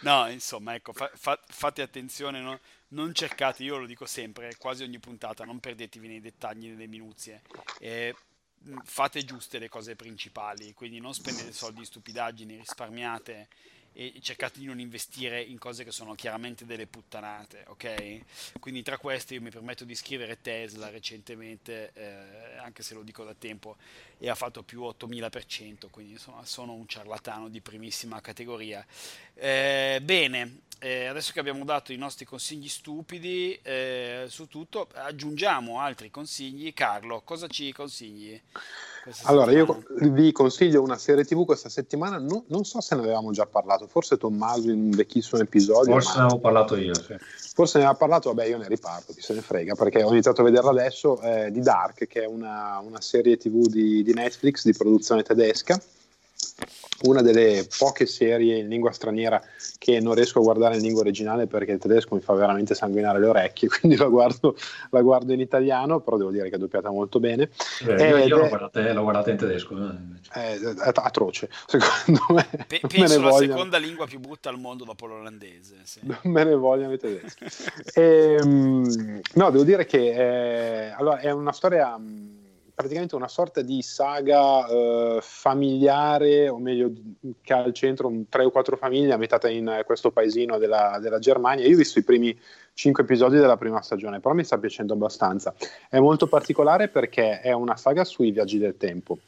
[0.00, 2.60] No, insomma, ecco, fa, fa, fate attenzione, no?
[2.90, 7.42] Non cercate, io lo dico sempre, quasi ogni puntata, non perdetevi nei dettagli, nelle minuzie.
[7.78, 8.14] E
[8.84, 13.48] fate giuste le cose principali, quindi non spendete soldi in stupidaggini, risparmiate
[13.92, 18.58] e cercate di non investire in cose che sono chiaramente delle puttanate, ok?
[18.60, 23.24] Quindi tra queste io mi permetto di scrivere Tesla recentemente, eh, anche se lo dico
[23.24, 23.76] da tempo,
[24.18, 28.84] e ha fatto più 8000%, quindi insomma sono un ciarlatano di primissima categoria.
[29.34, 35.78] Eh, bene, eh, adesso che abbiamo dato i nostri consigli stupidi eh, su tutto, aggiungiamo
[35.78, 36.72] altri consigli.
[36.72, 38.40] Carlo, cosa ci consigli?
[39.24, 42.18] Allora, io vi consiglio una serie TV questa settimana.
[42.18, 45.92] No, non so se ne avevamo già parlato, forse Tommaso in un vecchissimo episodio.
[45.92, 47.16] Forse ne avevo parlato io, sì.
[47.54, 50.42] Forse ne aveva parlato, vabbè, io ne riparto, chi se ne frega, perché ho iniziato
[50.42, 51.20] a vederla adesso.
[51.20, 55.80] Eh, di Dark, che è una, una serie TV di, di Netflix di produzione tedesca
[57.02, 59.42] una delle poche serie in lingua straniera
[59.78, 63.18] che non riesco a guardare in lingua originale perché il tedesco mi fa veramente sanguinare
[63.18, 64.56] le orecchie, quindi la guardo,
[64.90, 67.48] la guardo in italiano, però devo dire che è doppiata molto bene.
[67.86, 69.74] Eh, io, io l'ho, guardata, l'ho, guardata, in tedesco.
[70.34, 72.48] Eh, è atroce, secondo me.
[72.66, 75.76] Pe- penso la seconda lingua più brutta al mondo dopo l'olandese.
[75.84, 76.00] Sì.
[76.02, 77.44] Non me ne vogliono i tedeschi.
[77.94, 81.98] e, ehm, no, devo dire che è, allora, è una storia
[82.80, 86.90] praticamente una sorta di saga eh, familiare, o meglio,
[87.42, 91.18] che ha al centro un, tre o quattro famiglie, metà in questo paesino della, della,
[91.18, 91.66] Germania.
[91.66, 92.38] Io ho visto i primi
[92.72, 95.54] cinque episodi della prima stagione, però mi sta piacendo abbastanza.
[95.88, 99.18] È molto particolare perché è una saga sui viaggi del tempo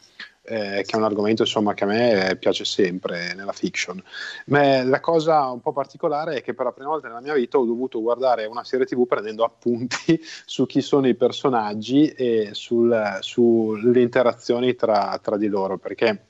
[0.45, 4.03] eh, che è un argomento insomma, che a me piace sempre nella fiction.
[4.47, 7.59] Ma la cosa un po' particolare è che per la prima volta nella mia vita
[7.59, 13.19] ho dovuto guardare una serie TV prendendo appunti su chi sono i personaggi e sul,
[13.21, 16.27] sulle interazioni tra, tra di loro, perché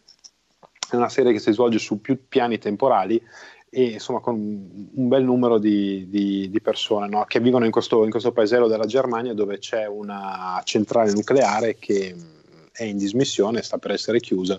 [0.91, 3.21] è una serie che si svolge su più piani temporali
[3.75, 7.25] e insomma con un bel numero di, di, di persone no?
[7.27, 12.15] che vivono in questo, in questo paesello della Germania dove c'è una centrale nucleare che
[12.73, 14.59] è in dismissione, sta per essere chiusa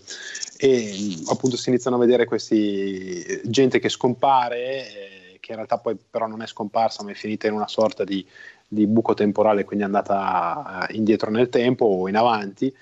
[0.58, 5.98] e appunto si iniziano a vedere questi gente che scompare, eh, che in realtà poi
[6.10, 8.26] però non è scomparsa ma è finita in una sorta di,
[8.68, 12.74] di buco temporale, quindi è andata eh, indietro nel tempo o in avanti.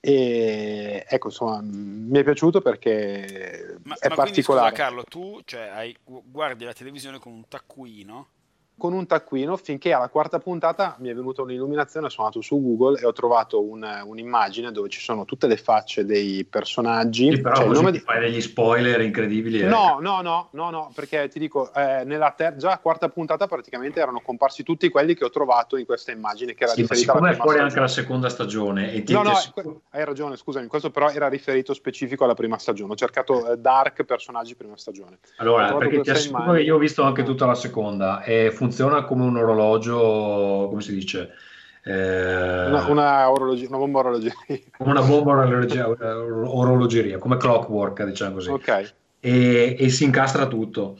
[0.00, 4.32] E ecco, insomma, mi è piaciuto perché ma, è ma particolare.
[4.32, 8.28] Quindi, scusa, Carlo, tu cioè, hai, guardi la televisione con un taccuino
[8.78, 13.00] con un taccuino finché alla quarta puntata mi è venuta un'illuminazione, sono andato su Google
[13.00, 17.34] e ho trovato un, un'immagine dove ci sono tutte le facce dei personaggi.
[17.34, 19.60] Sì, però cioè, così ti fai degli spoiler incredibili.
[19.60, 19.66] Eh.
[19.66, 24.00] No, no, no, no, no, perché ti dico, eh, nella ter- già quarta puntata praticamente
[24.00, 27.30] erano comparsi tutti quelli che ho trovato in questa immagine che era sì, riferita siccome
[27.30, 27.68] è fuori stagione.
[27.68, 29.80] anche la seconda stagione e ti No, no, sicuro...
[29.90, 32.92] hai ragione, scusami, questo però era riferito specifico alla prima stagione.
[32.92, 35.18] Ho cercato eh, Dark personaggi prima stagione.
[35.38, 36.58] Allora, perché ti assicuro immagine...
[36.58, 40.82] che io ho visto anche tutta la seconda e funziona funziona come un orologio, come
[40.82, 41.30] si dice?
[41.82, 44.34] Eh, una, una, orologi- una, bomba orologeria.
[44.76, 48.50] Come una bomba orologeria, orologeria, come clockwork, diciamo così.
[48.50, 48.86] Okay.
[49.20, 50.98] E, e, si incastra tutto.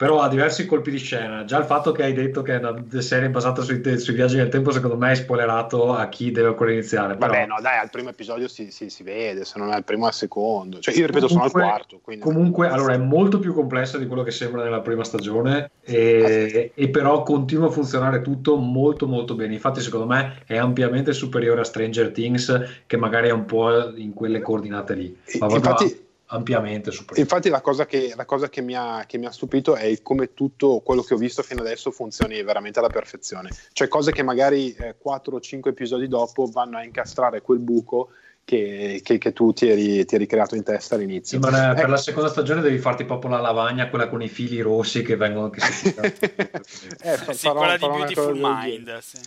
[0.00, 1.44] Però ha diversi colpi di scena.
[1.44, 4.36] Già il fatto che hai detto che è una serie basata sui, te- sui viaggi
[4.36, 7.16] nel tempo, secondo me, è spoilerato a chi deve ancora iniziare.
[7.16, 7.30] Però...
[7.30, 10.06] Vabbè, no, dai, al primo episodio si, si, si vede, se non è al primo,
[10.06, 10.78] al secondo.
[10.78, 12.00] Cioè, io ripeto, comunque, sono al quarto.
[12.02, 12.24] Quindi...
[12.24, 16.88] Comunque, allora è molto più complessa di quello che sembra nella prima stagione, e, e,
[16.88, 19.52] però continua a funzionare tutto molto, molto bene.
[19.52, 24.14] Infatti, secondo me, è ampiamente superiore a Stranger Things, che magari è un po' in
[24.14, 25.14] quelle coordinate lì.
[25.38, 27.20] Ma Infatti ampiamente superiore.
[27.20, 30.34] Infatti la cosa, che, la cosa che, mi ha, che, mi ha, stupito è come
[30.34, 33.50] tutto quello che ho visto fino adesso funzioni veramente alla perfezione.
[33.72, 38.10] Cioè cose che magari eh, 4 o 5 episodi dopo vanno a incastrare quel buco
[38.44, 41.40] che, che, che, tu ti eri, ti eri, creato in testa all'inizio.
[41.40, 41.90] Sì, ma per ecco.
[41.90, 45.50] la seconda stagione devi farti proprio la lavagna, quella con i fili rossi che vengono...
[45.50, 48.98] Che si eh, sì, farò, quella di Beautiful Mind.
[48.98, 49.18] Sì.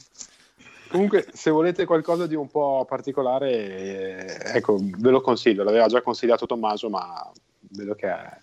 [0.93, 5.63] Comunque, se volete qualcosa di un po' particolare, eh, ecco, ve lo consiglio.
[5.63, 7.32] L'aveva già consigliato Tommaso, ma
[7.71, 8.38] vedo che è,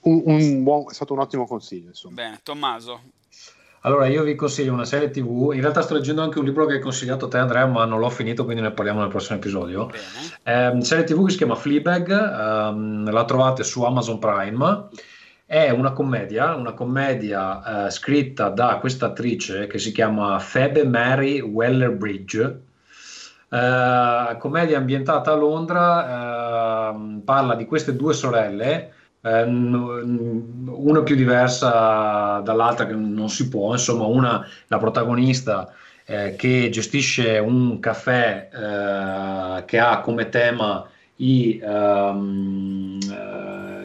[0.00, 1.90] un, un buon, è stato un ottimo consiglio.
[1.90, 2.14] Insomma.
[2.16, 3.00] Bene, Tommaso.
[3.82, 5.52] Allora, io vi consiglio una serie TV.
[5.54, 8.10] In realtà sto leggendo anche un libro che hai consigliato te, Andrea, ma non l'ho
[8.10, 9.88] finito, quindi ne parliamo nel prossimo episodio.
[10.42, 14.88] Eh, serie TV che si chiama Fleabag, um, la trovate su Amazon Prime
[15.46, 21.40] è una commedia, una commedia eh, scritta da questa attrice che si chiama Phoebe Mary
[21.40, 22.60] Weller-Bridge.
[23.50, 32.40] Eh, commedia ambientata a Londra, eh, parla di queste due sorelle, eh, una più diversa
[32.40, 35.72] dall'altra che non si può, insomma, una, la protagonista
[36.06, 42.98] eh, che gestisce un caffè eh, che ha come tema i um,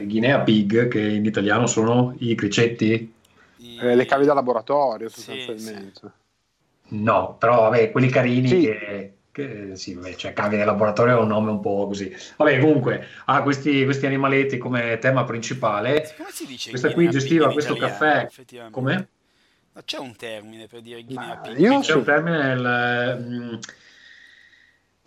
[0.10, 3.14] Guinea Pig, che in italiano sono i cricetti?
[3.58, 3.78] I...
[3.80, 5.92] Eh, le cavi da laboratorio sostanzialmente.
[5.94, 6.08] Sì,
[6.88, 7.02] sì.
[7.02, 8.62] No, però vabbè, quelli carini sì.
[8.62, 12.14] che, che sì, vabbè, cioè cavi da laboratorio è un nome un po' così.
[12.36, 16.14] Vabbè, comunque ha questi, questi animaletti come tema principale.
[16.18, 16.70] Come si dice?
[16.70, 18.28] Questa qui gestiva questo caffè.
[18.72, 19.08] Come?
[19.72, 21.60] Ma c'è un termine per dire Guinea Pig?
[21.60, 22.54] Io c'è un termine.
[22.54, 23.56] Il, mm,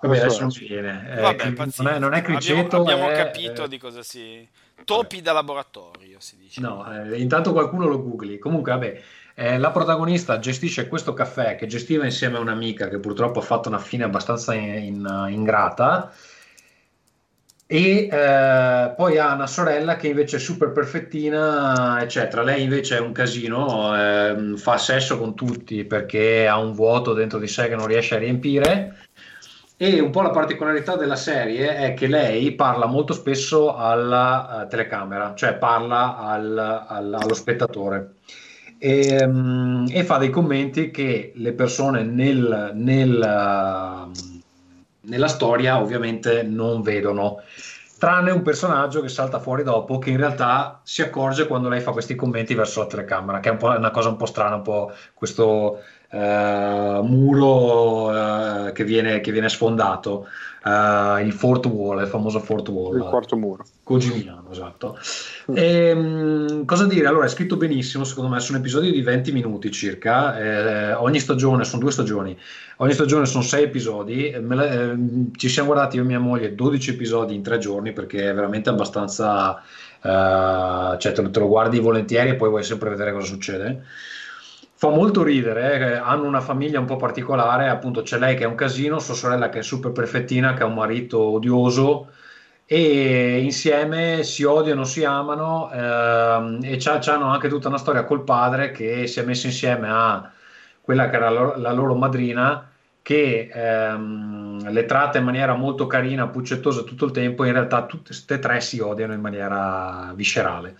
[0.03, 1.17] Vabbè, adesso non viene.
[1.17, 2.77] Eh, Vabbè, non, è, non è criceto.
[2.77, 4.49] Abbiamo, abbiamo è, capito di cosa si.
[4.85, 5.27] Topi vabbè.
[5.27, 6.61] da laboratorio si dice.
[6.61, 8.39] No, eh, intanto qualcuno lo googli.
[8.39, 9.03] Comunque, vabbè,
[9.35, 13.69] eh, la protagonista gestisce questo caffè che gestiva insieme a un'amica che purtroppo ha fatto
[13.69, 16.13] una fine abbastanza in, in, ingrata.
[17.67, 22.43] E eh, poi ha una sorella che invece è super perfettina, eccetera.
[22.43, 27.39] Lei invece è un casino, ehm, fa sesso con tutti perché ha un vuoto dentro
[27.39, 28.97] di sé che non riesce a riempire
[29.85, 34.69] e un po' la particolarità della serie è che lei parla molto spesso alla uh,
[34.69, 38.15] telecamera, cioè parla al, al, allo spettatore.
[38.79, 44.41] E, um, e, fa dei commenti che le persone nel, nel, uh,
[45.01, 47.41] nella storia ovviamente non vedono
[47.99, 51.93] tranne un personaggio che salta fuori dopo che in realtà si accorge quando lei fa
[51.93, 54.93] questi commenti verso la telecamera che è un una cosa un po' strana un po'
[55.15, 55.79] questo
[56.19, 60.27] muro uh, che, viene, che, viene, sfondato,
[60.65, 62.97] uh, il Fort Wall, il famoso Fort Wall.
[62.97, 63.65] Il quarto muro.
[63.83, 64.99] Cogimiano, esatto.
[65.51, 65.57] Mm.
[65.57, 67.07] E, um, cosa dire?
[67.07, 71.65] Allora, è scritto benissimo, secondo me, sono episodi di 20 minuti circa, eh, ogni stagione,
[71.65, 72.37] sono due stagioni,
[72.77, 74.97] ogni stagione sono 6 episodi, la, eh,
[75.37, 78.69] ci siamo guardati io e mia moglie 12 episodi in 3 giorni perché è veramente
[78.69, 79.63] abbastanza...
[80.05, 83.85] Uh, cioè te, te, lo guardi volentieri e poi vuoi sempre vedere cosa succede
[84.83, 88.49] fa molto ridere, eh, hanno una famiglia un po' particolare, appunto c'è lei che è
[88.49, 92.09] un casino, sua sorella che è super perfettina, che ha un marito odioso
[92.67, 98.73] e insieme si odiano, si amano ehm, e hanno anche tutta una storia col padre
[98.73, 100.33] che si è messo insieme a
[100.81, 102.69] quella che era la, la loro madrina
[103.03, 108.07] che ehm, le tratta in maniera molto carina, puccettosa tutto il tempo, in realtà tutte
[108.07, 110.77] queste tre si odiano in maniera viscerale.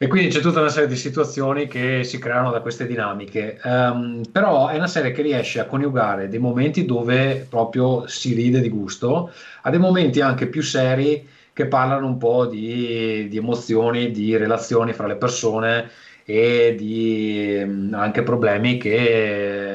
[0.00, 3.60] E quindi c'è tutta una serie di situazioni che si creano da queste dinamiche.
[3.64, 8.60] Um, però è una serie che riesce a coniugare dei momenti dove proprio si ride
[8.60, 9.32] di gusto,
[9.62, 14.92] a dei momenti anche più seri che parlano un po' di, di emozioni, di relazioni
[14.92, 15.90] fra le persone
[16.24, 19.67] e di um, anche problemi che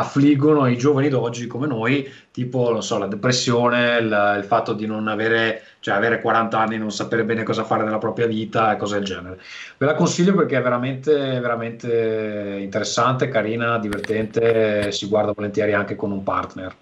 [0.00, 5.08] affliggono i giovani d'oggi come noi, tipo so, la depressione, il, il, fatto di non
[5.08, 8.76] avere, cioè avere 40 anni e non sapere bene cosa fare della propria vita e
[8.76, 9.40] cose del genere.
[9.78, 16.10] Ve la consiglio perché è veramente, veramente interessante, carina, divertente, si guarda volentieri anche con
[16.10, 16.74] un partner.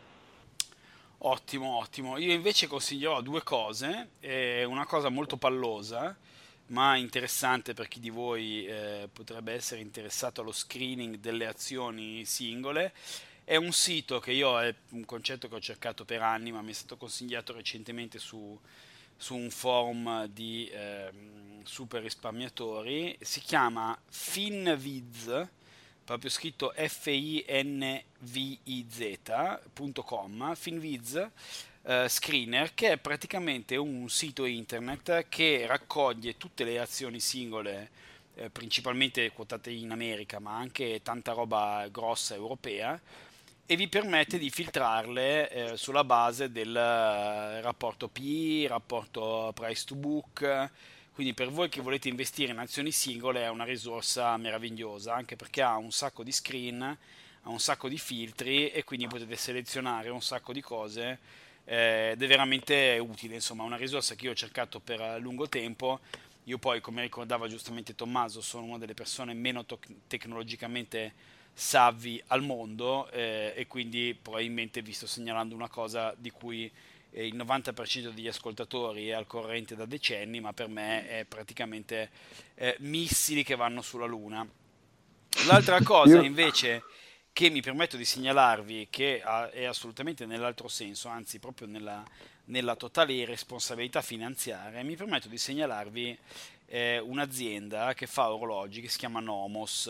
[1.18, 2.16] Ottimo, ottimo.
[2.16, 6.16] Io invece consiglierò due cose, eh, una cosa molto pallosa
[6.68, 12.92] ma interessante per chi di voi eh, potrebbe essere interessato allo screening delle azioni singole.
[13.44, 16.70] È un sito che io, è un concetto che ho cercato per anni, ma mi
[16.70, 18.58] è stato consigliato recentemente su
[19.20, 21.10] su un forum di eh,
[21.64, 25.48] super risparmiatori, si chiama Finviz,
[26.04, 27.34] proprio scritto F-I-N-V-I-Z.com,
[30.54, 31.30] Finviz
[31.88, 37.90] eh, Screener, che è praticamente un sito internet che raccoglie tutte le azioni singole,
[38.34, 43.00] eh, principalmente quotate in America, ma anche tanta roba grossa europea,
[43.64, 49.94] e vi permette di filtrarle eh, sulla base del eh, rapporto P, rapporto price to
[49.94, 50.70] book.
[51.12, 55.62] Quindi per voi che volete investire in azioni singole è una risorsa meravigliosa, anche perché
[55.62, 60.22] ha un sacco di screen, ha un sacco di filtri e quindi potete selezionare un
[60.22, 61.18] sacco di cose
[61.70, 66.00] ed è veramente utile, insomma, una risorsa che io ho cercato per lungo tempo.
[66.44, 71.12] Io poi, come ricordava giustamente Tommaso, sono una delle persone meno to- tecnologicamente
[71.52, 76.70] savvi al mondo eh, e quindi probabilmente vi sto segnalando una cosa di cui
[77.10, 82.10] eh, il 90% degli ascoltatori è al corrente da decenni, ma per me è praticamente
[82.54, 84.48] eh, missili che vanno sulla Luna.
[85.46, 86.82] L'altra cosa invece
[87.38, 92.04] che mi permetto di segnalarvi, che è assolutamente nell'altro senso, anzi proprio nella,
[92.46, 96.18] nella totale irresponsabilità finanziaria, mi permetto di segnalarvi
[96.66, 99.88] eh, un'azienda che fa orologi che si chiama Nomos.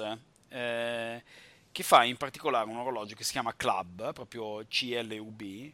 [0.51, 1.23] Eh,
[1.73, 5.73] che fa in particolare un orologio che si chiama Club, proprio CLUB.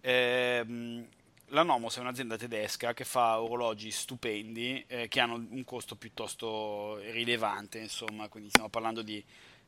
[0.00, 0.64] Eh,
[1.46, 6.98] la Nomos è un'azienda tedesca che fa orologi stupendi eh, che hanno un costo piuttosto
[7.12, 9.22] rilevante, insomma, quindi stiamo parlando di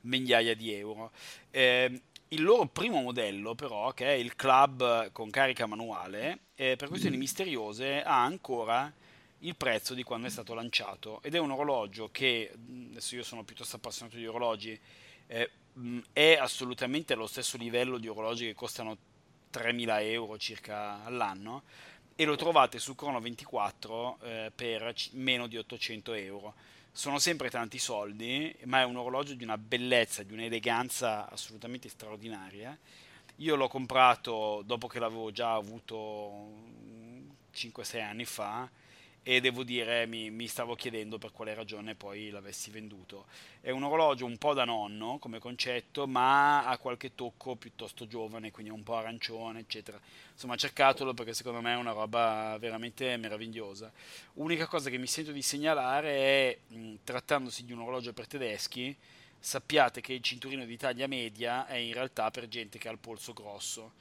[0.04, 1.10] migliaia di euro.
[1.50, 6.88] Eh, il loro primo modello, però, che è il Club con carica manuale, eh, per
[6.88, 8.92] questioni misteriose ha ancora
[9.40, 12.50] il prezzo di quando è stato lanciato ed è un orologio che,
[12.90, 14.78] adesso io sono piuttosto appassionato di orologi,
[15.26, 15.50] eh,
[16.12, 18.96] è assolutamente allo stesso livello di orologi che costano
[19.52, 21.62] 3.000 euro circa all'anno
[22.16, 26.54] e lo trovate su Chrono 24 eh, per c- meno di 800 euro.
[26.96, 32.78] Sono sempre tanti soldi, ma è un orologio di una bellezza, di un'eleganza assolutamente straordinaria.
[33.38, 36.52] Io l'ho comprato dopo che l'avevo già avuto
[37.52, 38.70] 5-6 anni fa
[39.26, 43.24] e devo dire mi, mi, stavo chiedendo per quale ragione poi l'avessi venduto.
[43.58, 48.50] È un orologio un po' da nonno come concetto, ma ha qualche tocco piuttosto giovane,
[48.50, 49.98] quindi un po' arancione, eccetera.
[50.30, 53.90] Insomma, cercatelo perché secondo me è una roba veramente meravigliosa.
[54.34, 58.94] Unica cosa che mi sento di segnalare è, mh, trattandosi di un orologio per tedeschi,
[59.38, 62.98] sappiate che il cinturino di taglia media è in realtà per gente che ha il
[62.98, 63.92] polso grosso.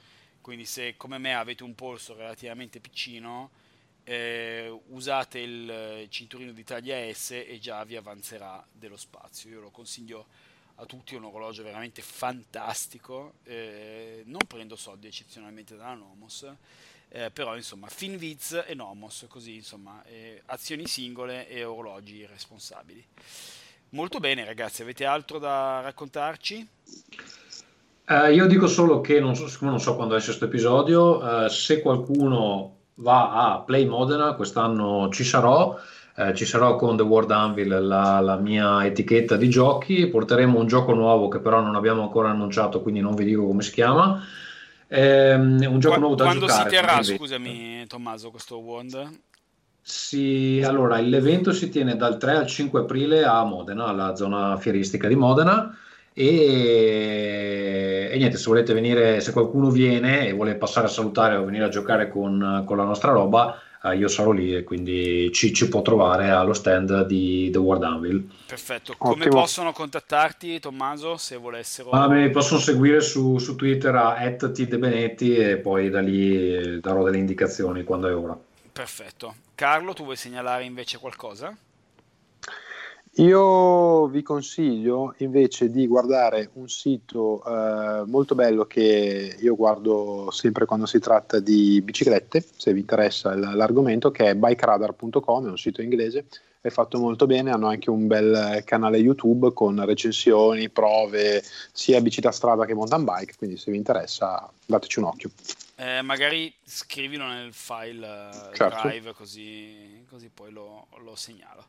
[0.42, 3.62] Quindi se come me avete un polso relativamente piccino,
[4.04, 9.50] eh, usate il cinturino di taglia S e già vi avanzerà dello spazio.
[9.50, 10.26] Io lo consiglio
[10.76, 16.46] a tutti, è un orologio veramente fantastico, eh, non prendo soldi eccezionalmente dalla Nomos,
[17.08, 23.04] eh, però insomma Finviz e Nomos, così insomma eh, azioni singole e orologi responsabili.
[23.90, 26.68] Molto bene ragazzi, avete altro da raccontarci?
[28.06, 32.82] Uh, io dico solo che non so, non so quando esce questo episodio, se qualcuno
[32.96, 35.76] va a Play Modena, quest'anno ci sarò,
[36.16, 40.66] eh, ci sarò con The World Anvil, la, la, mia etichetta di giochi, porteremo un
[40.66, 44.22] gioco nuovo che però non abbiamo ancora annunciato, quindi non vi dico come si chiama.
[44.86, 46.70] Eh, un gioco Qu- nuovo da quando giocare.
[46.70, 49.10] Quando si terrà, scusami Tommaso, questo Wond?
[49.80, 55.08] Sì, allora l'evento si tiene dal 3 al 5 aprile a Modena, alla zona fieristica
[55.08, 55.76] di Modena
[56.16, 61.44] e, e, niente, se volete venire, se qualcuno viene e vuole passare a salutare o
[61.44, 65.52] venire a giocare con, con la nostra roba, eh, io sarò lì e quindi ci,
[65.52, 68.30] ci, può trovare allo stand di The World Anvil.
[68.46, 69.40] Perfetto, come Ottimo.
[69.40, 71.90] possono contattarti Tommaso se volessero?
[71.90, 77.18] Ah, mi possono seguire su, su Twitter a @tdebenetti e poi da lì darò delle
[77.18, 78.38] indicazioni quando è ora.
[78.72, 79.34] Perfetto.
[79.56, 81.56] Carlo, tu vuoi segnalare invece qualcosa?
[83.18, 90.64] Io vi consiglio invece di guardare un sito eh, molto bello che io guardo sempre
[90.64, 95.80] quando si tratta di biciclette, se vi interessa l'argomento, che è bikeradar.com, è un sito
[95.80, 96.26] inglese,
[96.60, 101.40] è fatto molto bene, hanno anche un bel canale YouTube con recensioni, prove,
[101.70, 105.30] sia bici da strada che mountain bike, quindi se vi interessa dateci un occhio.
[105.76, 108.88] Eh, magari scrivilo nel file eh, certo.
[108.88, 111.66] drive così, così poi lo, lo segnalo.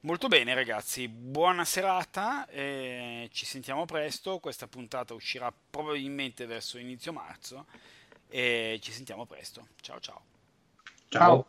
[0.00, 7.12] Molto bene ragazzi, buona serata, eh, ci sentiamo presto, questa puntata uscirà probabilmente verso inizio
[7.12, 7.66] marzo
[8.28, 9.66] e ci sentiamo presto.
[9.80, 10.22] Ciao ciao.
[11.08, 11.46] Ciao.